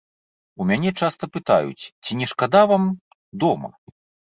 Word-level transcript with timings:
У 0.63 0.65
мяне 0.71 0.93
часта 1.01 1.23
пытаюць, 1.37 1.83
ці 2.03 2.11
не 2.25 2.33
шкада 2.35 2.67
вам 2.77 2.93
дома? 3.45 3.77